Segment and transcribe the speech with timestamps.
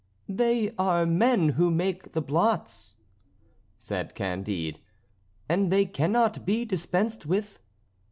[0.29, 2.97] "They are men who make the blots,"
[3.77, 4.79] said Candide,
[5.47, 7.59] "and they cannot be dispensed with."